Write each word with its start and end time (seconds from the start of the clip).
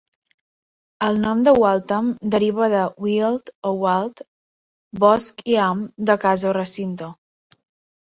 El 1.07 1.19
nom 1.25 1.43
de 1.47 1.53
Waltham 1.63 2.07
deriva 2.37 2.71
de 2.75 2.81
"weald" 3.09 3.53
o 3.75 3.77
"wald" 3.85 4.27
"bosc" 5.07 5.49
i 5.55 5.63
"ham" 5.69 5.89
de 6.11 6.21
"casa" 6.29 6.53
o 6.55 6.59
"recinte". 6.63 7.17